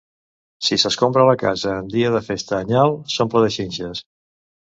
Si 0.69 0.77
s'escombra 0.83 1.25
la 1.27 1.35
casa 1.43 1.73
en 1.83 1.91
dia 1.97 2.09
de 2.15 2.23
festa 2.29 2.59
anyal, 2.61 2.97
s'omple 3.19 3.45
de 3.45 3.53
xinxes. 3.59 4.05